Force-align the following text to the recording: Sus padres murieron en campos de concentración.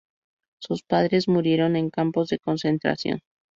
Sus 0.59 0.81
padres 0.81 1.27
murieron 1.27 1.75
en 1.75 1.91
campos 1.91 2.29
de 2.29 2.39
concentración. 2.39 3.21